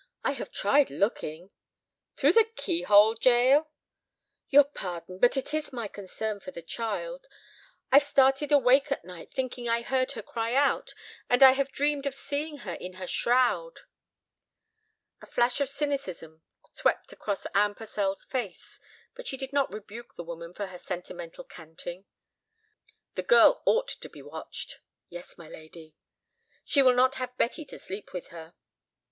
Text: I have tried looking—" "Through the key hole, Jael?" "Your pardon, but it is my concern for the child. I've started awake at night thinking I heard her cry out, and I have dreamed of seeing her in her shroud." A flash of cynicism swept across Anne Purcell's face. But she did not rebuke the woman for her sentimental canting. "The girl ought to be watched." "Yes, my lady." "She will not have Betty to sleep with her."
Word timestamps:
I 0.23 0.31
have 0.31 0.49
tried 0.49 0.89
looking—" 0.89 1.51
"Through 2.17 2.33
the 2.33 2.43
key 2.55 2.81
hole, 2.81 3.15
Jael?" 3.21 3.69
"Your 4.49 4.63
pardon, 4.63 5.19
but 5.19 5.37
it 5.37 5.53
is 5.53 5.71
my 5.71 5.87
concern 5.87 6.39
for 6.39 6.49
the 6.49 6.63
child. 6.63 7.27
I've 7.91 8.01
started 8.01 8.51
awake 8.51 8.91
at 8.91 9.05
night 9.05 9.31
thinking 9.31 9.69
I 9.69 9.83
heard 9.83 10.13
her 10.13 10.23
cry 10.23 10.55
out, 10.55 10.95
and 11.29 11.43
I 11.43 11.51
have 11.51 11.71
dreamed 11.71 12.07
of 12.07 12.15
seeing 12.15 12.57
her 12.65 12.73
in 12.73 12.93
her 12.93 13.05
shroud." 13.05 13.81
A 15.21 15.27
flash 15.27 15.61
of 15.61 15.69
cynicism 15.69 16.41
swept 16.71 17.13
across 17.13 17.45
Anne 17.53 17.75
Purcell's 17.75 18.25
face. 18.25 18.79
But 19.13 19.27
she 19.27 19.37
did 19.37 19.53
not 19.53 19.71
rebuke 19.71 20.15
the 20.15 20.23
woman 20.23 20.55
for 20.55 20.65
her 20.65 20.79
sentimental 20.79 21.43
canting. 21.43 22.05
"The 23.13 23.21
girl 23.21 23.61
ought 23.67 23.89
to 23.89 24.09
be 24.09 24.23
watched." 24.23 24.79
"Yes, 25.09 25.37
my 25.37 25.47
lady." 25.47 25.93
"She 26.65 26.81
will 26.81 26.95
not 26.95 27.13
have 27.21 27.37
Betty 27.37 27.65
to 27.65 27.77
sleep 27.77 28.13
with 28.13 28.29
her." 28.29 28.55